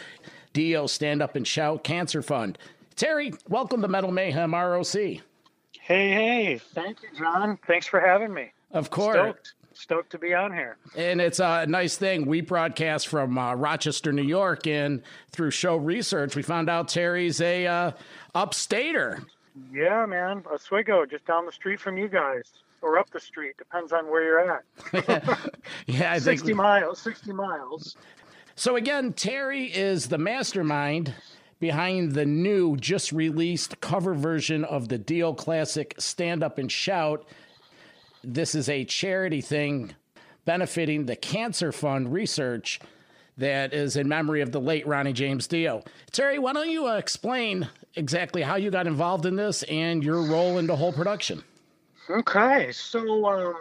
[0.52, 2.58] Dio Stand Up and Shout Cancer Fund.
[3.00, 4.92] Terry, welcome to Metal Mayhem ROC.
[4.92, 5.22] Hey,
[5.80, 7.58] hey, thank you, John.
[7.66, 8.52] Thanks for having me.
[8.72, 9.16] Of course.
[9.16, 10.76] Stoked, stoked to be on here.
[10.94, 12.26] And it's a nice thing.
[12.26, 15.00] We broadcast from uh, Rochester, New York, and
[15.32, 17.92] through show research, we found out Terry's a uh,
[18.34, 19.24] upstater.
[19.72, 20.44] Yeah, man.
[20.52, 22.52] Oswego, just down the street from you guys.
[22.82, 25.50] Or up the street, depends on where you're at.
[25.86, 26.56] yeah, I 60 think.
[26.58, 27.96] miles, 60 miles.
[28.56, 31.14] So, again, Terry is the mastermind
[31.60, 37.24] behind the new, just released cover version of the Dio classic Stand Up and Shout.
[38.24, 39.94] This is a charity thing
[40.46, 42.80] benefiting the Cancer Fund research
[43.36, 45.82] that is in memory of the late Ronnie James Dio.
[46.10, 50.22] Terry, why don't you uh, explain exactly how you got involved in this and your
[50.22, 51.42] role in the whole production?
[52.08, 53.54] Okay, so, um,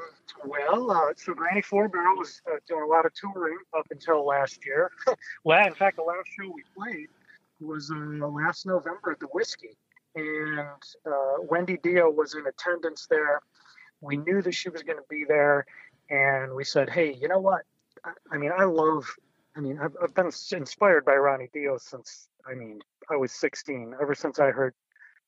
[0.45, 4.65] well, uh, so Granny Four was uh, doing a lot of touring up until last
[4.65, 4.91] year.
[5.43, 7.09] well, in fact, the last show we played
[7.59, 9.77] was uh, last November at the Whiskey,
[10.15, 10.59] and
[11.05, 13.41] uh, Wendy Dio was in attendance there.
[14.01, 15.65] We knew that she was going to be there,
[16.09, 17.61] and we said, "Hey, you know what?
[18.03, 19.05] I, I mean, I love.
[19.55, 23.95] I mean, I've, I've been inspired by Ronnie Dio since I mean I was 16.
[24.01, 24.73] Ever since I heard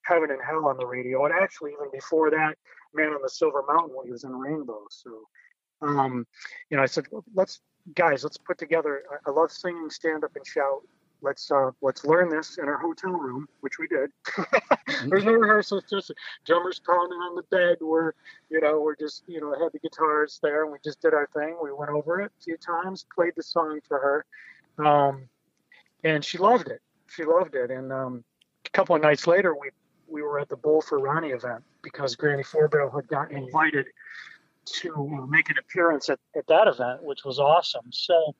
[0.04, 2.56] Heaven and Hell on the radio, and actually even before that,
[2.94, 4.82] Man on the Silver Mountain when he was in Rainbow.
[4.90, 5.28] So,
[5.82, 6.26] um,
[6.70, 7.62] you know, I said, let's
[7.96, 9.04] guys, let's put together.
[9.12, 10.82] I, I love singing, stand up and shout
[11.22, 14.12] let's uh, let's learn this in our hotel room, which we did.
[15.08, 16.12] There's no rehearsal; it's just
[16.46, 17.78] drummers pounding on the bed.
[17.82, 18.14] We're
[18.50, 21.28] you know we're just you know had the guitars there, and we just did our
[21.34, 21.58] thing.
[21.62, 24.26] We went over it a few times, played the song for
[24.78, 25.30] her, um,
[26.04, 26.82] and she loved it.
[27.08, 28.24] She loved it, and um,
[28.66, 29.70] a couple of nights later, we
[30.08, 33.88] we were at the Bowl for Ronnie event because Granny Four had gotten invited
[34.64, 37.92] to make an appearance at, at that event, which was awesome.
[37.92, 38.36] So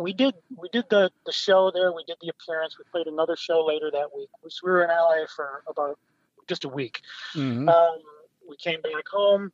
[0.00, 1.92] we did we did the the show there.
[1.92, 2.78] We did the appearance.
[2.78, 4.28] We played another show later that week.
[4.42, 5.98] We were in LA for about
[6.48, 7.00] just a week.
[7.34, 7.68] Mm-hmm.
[7.68, 7.98] Um,
[8.48, 9.52] we came back home.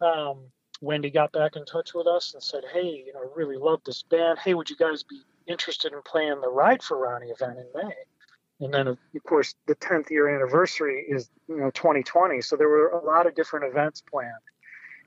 [0.00, 0.38] Um,
[0.80, 3.80] Wendy got back in touch with us and said, "Hey, you know, I really love
[3.84, 4.38] this band.
[4.38, 7.94] Hey, would you guys be interested in playing the Ride for Ronnie event in May?"
[8.62, 12.88] And then, of course, the 10th year anniversary is you know 2020, so there were
[12.88, 14.32] a lot of different events planned,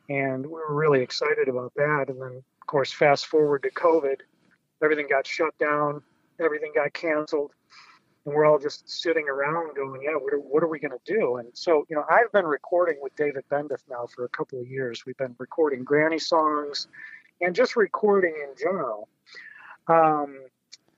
[0.09, 2.05] and we were really excited about that.
[2.09, 4.21] And then, of course, fast forward to COVID,
[4.83, 6.01] everything got shut down,
[6.39, 7.51] everything got canceled,
[8.25, 11.13] and we're all just sitting around going, yeah, what are, what are we going to
[11.13, 11.37] do?
[11.37, 14.67] And so, you know, I've been recording with David Bendeth now for a couple of
[14.67, 15.05] years.
[15.05, 16.87] We've been recording granny songs
[17.41, 19.09] and just recording in general.
[19.87, 20.39] Um,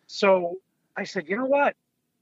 [0.08, 0.58] so
[0.96, 1.76] I said, you know what?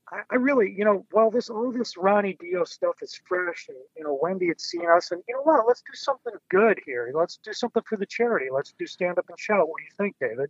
[0.10, 3.78] I, I really, you know, while this all this Ronnie Dio stuff is fresh, and
[3.98, 5.68] you know, Wendy had seen us, and you know what?
[5.68, 7.12] Let's do something good here.
[7.14, 8.48] Let's do something for the charity.
[8.52, 9.68] Let's do stand up and shout.
[9.68, 10.50] What do you think, David?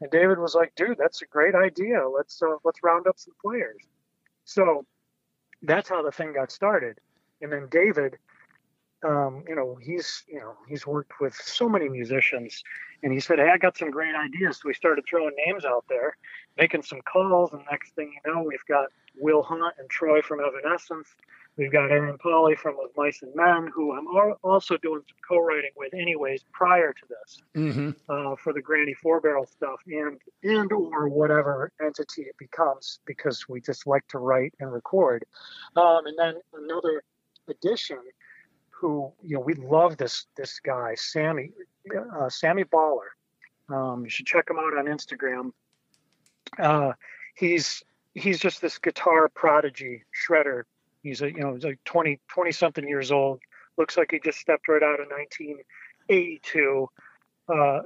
[0.00, 2.06] And David was like, "Dude, that's a great idea.
[2.08, 3.82] Let's uh, let's round up some players."
[4.44, 4.84] So
[5.62, 6.98] that's how the thing got started.
[7.42, 8.16] and then David,
[9.04, 12.62] um, you know, he's you know he's worked with so many musicians,
[13.02, 15.84] and he said, "Hey, I got some great ideas." So we started throwing names out
[15.88, 16.16] there,
[16.56, 20.40] making some calls, and next thing you know, we've got Will Hunt and Troy from
[20.40, 21.08] Evanescence.
[21.56, 24.06] We've got Aaron Pauley from With Mice and Men, who I'm
[24.42, 27.90] also doing some co-writing with, anyways, prior to this, mm-hmm.
[28.10, 33.48] uh, for the Granny Four Barrel stuff, and and or whatever entity it becomes, because
[33.48, 35.24] we just like to write and record.
[35.76, 37.02] Um, and then another
[37.48, 38.00] addition,
[38.68, 41.52] who you know we love this this guy Sammy
[42.20, 43.08] uh, Sammy Boller.
[43.68, 45.52] Um, you should check him out on Instagram.
[46.58, 46.92] Uh,
[47.34, 47.82] he's
[48.14, 50.64] he's just this guitar prodigy shredder
[51.06, 53.40] He's a you know he's like 20 20 something years old.
[53.78, 56.88] Looks like he just stepped right out of 1982.
[57.48, 57.52] Uh,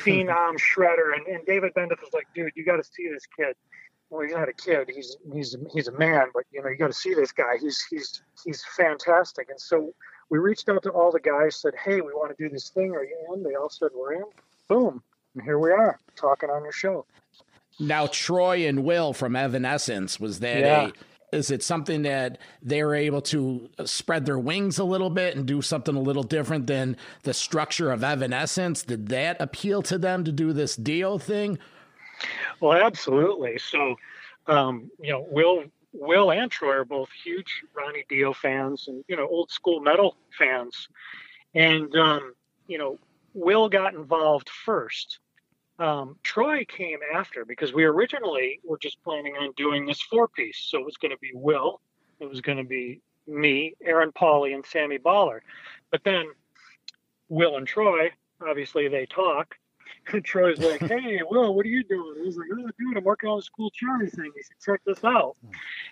[0.00, 3.54] phenom shredder, and, and David Bendeth was like, dude, you got to see this kid.
[4.08, 4.90] Well, he's not a kid.
[4.94, 7.56] He's he's he's a man, but you know you got to see this guy.
[7.60, 9.48] He's he's he's fantastic.
[9.50, 9.92] And so
[10.30, 12.92] we reached out to all the guys, said, hey, we want to do this thing.
[12.92, 13.42] Are you in?
[13.42, 14.24] They all said we're in.
[14.68, 15.02] Boom,
[15.34, 17.04] and here we are talking on your show.
[17.80, 20.88] Now, Troy and Will from Evanescence was that Yeah.
[20.88, 20.92] a
[21.32, 25.46] is it something that they were able to spread their wings a little bit and
[25.46, 28.82] do something a little different than the structure of Evanescence?
[28.82, 31.58] Did that appeal to them to do this Dio thing?
[32.60, 33.58] Well, absolutely.
[33.58, 33.96] So,
[34.46, 39.16] um, you know, Will Will and Troy are both huge Ronnie Dio fans and you
[39.16, 40.88] know old school metal fans,
[41.54, 42.34] and um,
[42.66, 42.98] you know
[43.34, 45.18] Will got involved first.
[45.82, 50.58] Um, Troy came after because we originally were just planning on doing this four piece.
[50.58, 51.80] So it was going to be Will,
[52.20, 55.40] it was going to be me, Aaron Pauley, and Sammy Boller.
[55.90, 56.26] But then
[57.28, 59.56] Will and Troy, obviously, they talk.
[60.12, 63.28] And Troy's like, "Hey, Will, what are you doing?" He's like, "Oh, dude, I'm working
[63.28, 64.32] on this cool charity thing.
[64.34, 65.36] You should check this out."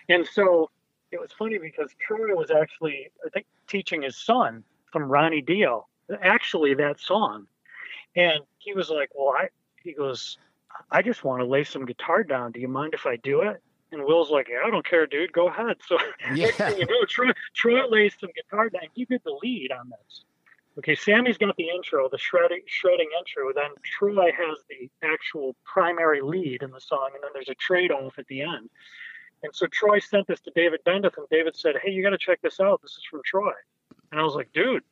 [0.09, 0.69] And so
[1.11, 5.87] it was funny because Troy was actually, I think, teaching his son from Ronnie Dio,
[6.21, 7.47] actually that song,
[8.17, 9.47] and he was like, "Well, I,"
[9.83, 10.37] he goes,
[10.91, 12.51] "I just want to lay some guitar down.
[12.51, 13.61] Do you mind if I do it?"
[13.91, 15.31] And Will's like, "Yeah, I don't care, dude.
[15.33, 15.97] Go ahead." So
[16.31, 16.69] next Yeah.
[16.69, 18.83] thing you know, Troy, Troy lays some guitar down.
[18.93, 20.23] He did the lead on this.
[20.77, 23.51] Okay, Sammy's got the intro, the shredding, shredding intro.
[23.53, 27.91] Then Troy has the actual primary lead in the song, and then there's a trade
[27.91, 28.69] off at the end.
[29.43, 32.17] And so Troy sent this to David Bendeth, and David said, "Hey, you got to
[32.17, 32.81] check this out.
[32.81, 33.51] This is from Troy."
[34.11, 34.83] And I was like, "Dude,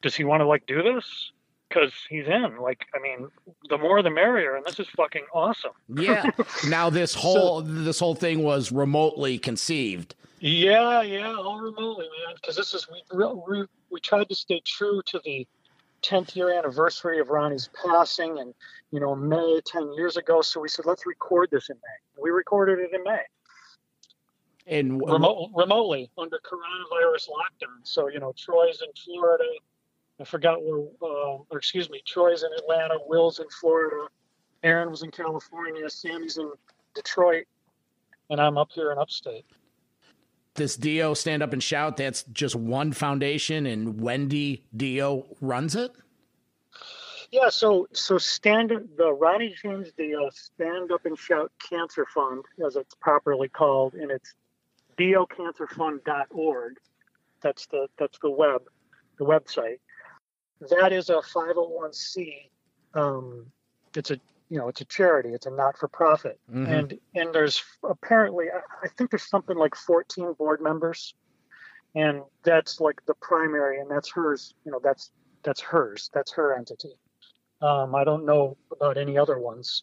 [0.00, 1.32] does he want to like do this?
[1.68, 2.58] Because he's in.
[2.58, 3.28] Like, I mean,
[3.68, 6.30] the more the merrier, and this is fucking awesome." Yeah.
[6.68, 10.14] now this whole this whole thing was remotely conceived.
[10.40, 12.36] Yeah, yeah, all remotely, man.
[12.36, 15.46] Because this is we, we we tried to stay true to the
[16.02, 18.54] 10th year anniversary of Ronnie's passing, and
[18.90, 20.42] you know May 10 years ago.
[20.42, 22.22] So we said let's record this in May.
[22.22, 23.22] We recorded it in May,
[24.66, 27.80] And remote, remotely under coronavirus lockdown.
[27.84, 29.44] So you know Troy's in Florida.
[30.20, 34.08] I forgot where, uh, or excuse me, Troy's in Atlanta, Will's in Florida,
[34.62, 36.50] Aaron was in California, Sammy's in
[36.94, 37.44] Detroit,
[38.30, 39.44] and I'm up here in upstate.
[40.54, 45.92] this Dio stand up and shout, that's just one foundation and Wendy Dio runs it?
[47.30, 52.76] Yeah, so so stand the Ronnie James Dio Stand Up and Shout Cancer Fund, as
[52.76, 54.34] it's properly called, and it's
[54.96, 56.76] diocancerfund.org.
[57.42, 58.62] That's the that's the web,
[59.18, 59.80] the website.
[60.60, 62.50] That is a 501c.
[62.94, 63.46] Um,
[63.94, 65.30] it's a you know it's a charity.
[65.30, 66.68] It's a not for profit, Mhm.
[66.68, 71.14] and and there's apparently I I think there's something like 14 board members,
[71.94, 74.54] and that's like the primary, and that's hers.
[74.64, 75.10] You know that's
[75.42, 76.10] that's hers.
[76.14, 76.96] That's her entity.
[77.60, 79.82] Um, I don't know about any other ones.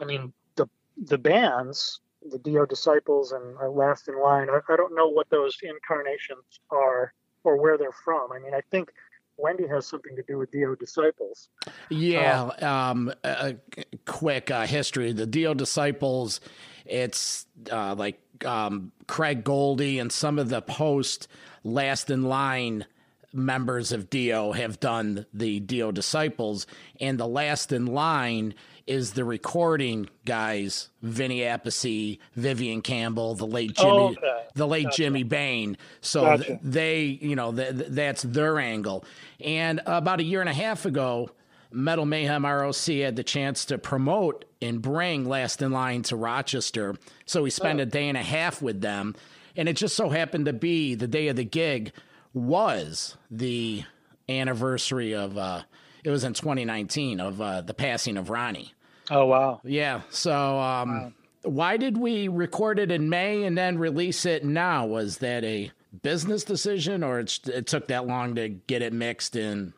[0.00, 2.00] I mean, the the bands,
[2.30, 4.48] the Dio Disciples and our Last in Line.
[4.50, 7.12] I, I don't know what those incarnations are
[7.44, 8.30] or where they're from.
[8.32, 8.92] I mean, I think
[9.36, 11.48] Wendy has something to do with Dio Disciples.
[11.90, 12.50] Yeah.
[12.60, 15.12] Um, a, a quick uh, history.
[15.12, 16.40] The Dio Disciples,
[16.84, 21.28] it's uh, like um, Craig Goldy and some of the post
[21.64, 22.86] Last in Line
[23.32, 26.66] members of Dio have done the Dio Disciples.
[27.00, 28.54] And the Last in Line
[28.86, 34.44] is the recording guys, Vinny Appice, Vivian Campbell, the late Jimmy, Oh, okay.
[34.54, 34.96] the late Gotcha.
[34.96, 35.76] Jimmy Bain.
[36.00, 36.44] So Gotcha.
[36.44, 39.04] th- they, you know, th- th- that's their angle.
[39.40, 41.30] And about a year and a half ago,
[41.70, 46.96] Metal Mayhem ROC had the chance to promote and bring Last in Line to Rochester.
[47.24, 49.14] So we spent a day and a half with them.
[49.56, 51.92] And it just so happened to be the day of the gig
[52.34, 53.84] was the
[54.28, 55.62] anniversary of, uh,
[56.04, 58.72] it was in 2019 of uh, the passing of Ronnie.
[59.10, 59.60] Oh wow!
[59.64, 60.02] Yeah.
[60.10, 64.86] So, um, why did we record it in May and then release it now?
[64.86, 65.70] Was that a
[66.02, 69.74] business decision, or it, it took that long to get it mixed in?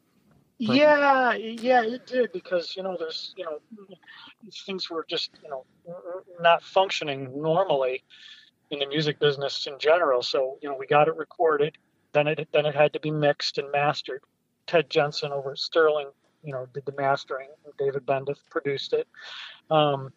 [0.58, 3.58] Yeah, yeah, it did because you know there's you know
[4.66, 5.64] things were just you know
[6.40, 8.04] not functioning normally
[8.70, 10.22] in the music business in general.
[10.22, 11.76] So you know we got it recorded,
[12.12, 14.22] then it then it had to be mixed and mastered.
[14.66, 16.08] Ted Jensen over at Sterling,
[16.42, 17.48] you know, did the mastering.
[17.78, 19.08] David Bendeth produced it,
[19.70, 20.10] um,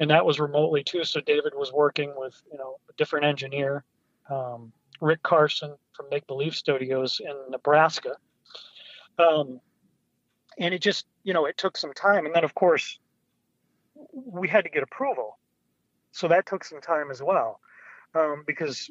[0.00, 1.04] and that was remotely too.
[1.04, 3.84] So David was working with you know a different engineer,
[4.30, 8.16] um, Rick Carson from Make Believe Studios in Nebraska.
[9.18, 9.60] Um,
[10.58, 12.98] and it just you know it took some time and then of course
[14.12, 15.38] we had to get approval
[16.12, 17.60] so that took some time as well
[18.14, 18.90] um, because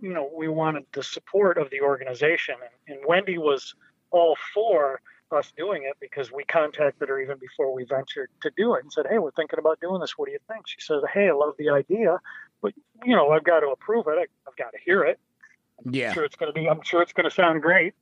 [0.00, 2.54] you know we wanted the support of the organization
[2.88, 3.74] and, and wendy was
[4.10, 5.00] all for
[5.32, 8.92] us doing it because we contacted her even before we ventured to do it and
[8.92, 11.32] said hey we're thinking about doing this what do you think she said hey i
[11.32, 12.18] love the idea
[12.60, 15.20] but you know i've got to approve it I, have got to hear it
[15.84, 17.94] yeah I'm sure it's going to be i'm sure it's going to sound great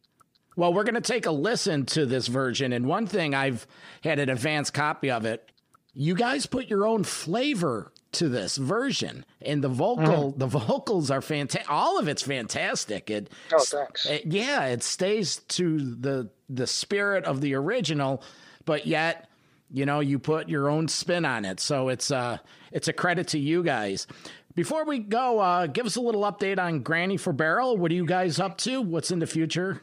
[0.58, 2.72] well, we're going to take a listen to this version.
[2.72, 3.64] And one thing I've
[4.02, 5.52] had an advanced copy of it.
[5.94, 10.38] You guys put your own flavor to this version, and the vocal, mm.
[10.38, 11.70] the vocals are fantastic.
[11.70, 13.10] All of it's fantastic.
[13.10, 14.06] It, oh, thanks.
[14.06, 18.22] It, yeah, it stays to the the spirit of the original,
[18.64, 19.28] but yet,
[19.70, 21.60] you know, you put your own spin on it.
[21.60, 22.38] So it's uh,
[22.72, 24.06] it's a credit to you guys.
[24.54, 27.76] Before we go, uh, give us a little update on Granny Four Barrel.
[27.76, 28.80] What are you guys up to?
[28.80, 29.82] What's in the future?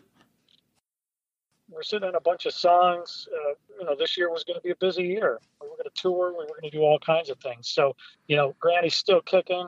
[1.75, 3.27] we're sitting on a bunch of songs.
[3.31, 5.39] Uh, you know, this year was going to be a busy year.
[5.61, 6.31] We were going to tour.
[6.31, 7.69] We were going to do all kinds of things.
[7.69, 7.95] So,
[8.27, 9.67] you know, Granny's still kicking.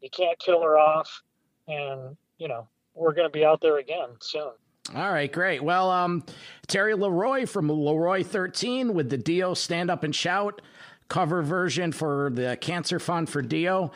[0.00, 1.22] You can't kill her off,
[1.66, 4.52] and you know, we're going to be out there again soon.
[4.94, 5.62] All right, great.
[5.62, 6.24] Well, um,
[6.66, 10.62] Terry Le Roi from LeROI 13 with the Dio Stand Up and Shout
[11.08, 13.90] cover version for the Cancer Fund for Dio.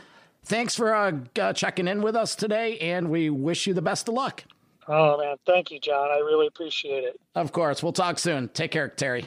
[0.45, 4.09] Thanks for uh, uh, checking in with us today, and we wish you the best
[4.09, 4.45] of luck.
[4.89, 6.11] Oh man, thank you, John.
[6.11, 7.21] I really appreciate it.
[7.37, 7.83] Of course.
[7.83, 8.49] We'll talk soon.
[8.49, 9.27] Take care, Terry.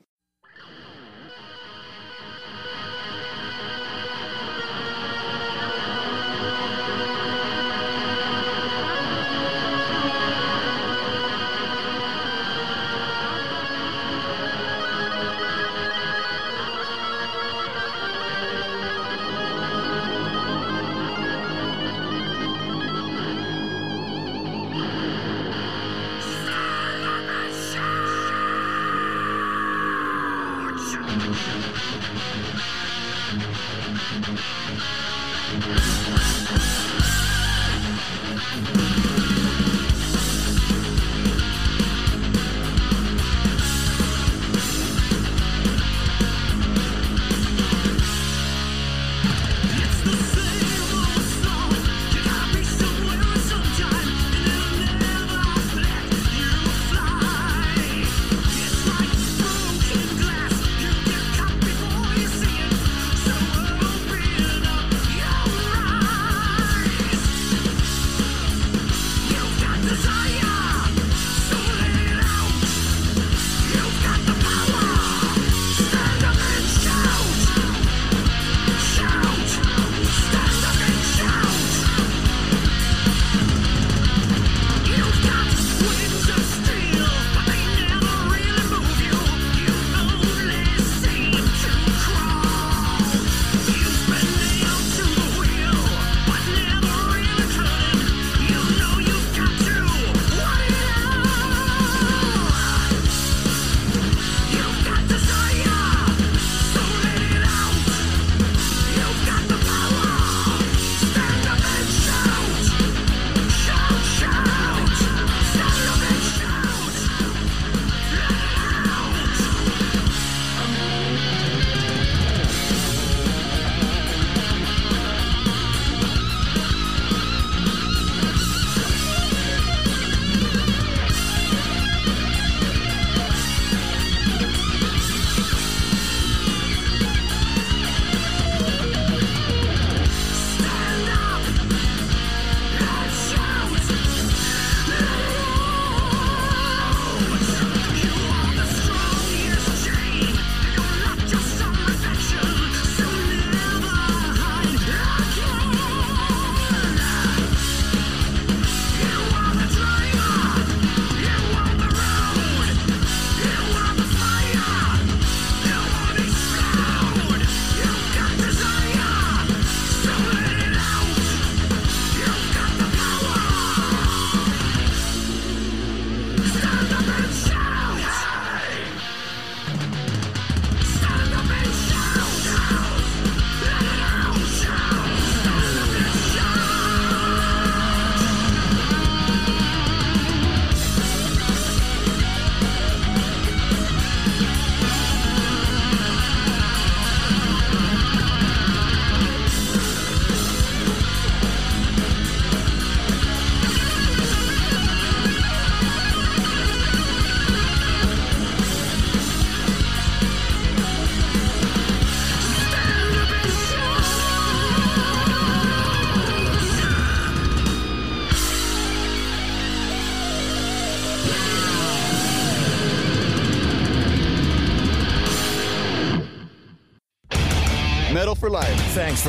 [69.91, 70.20] the time.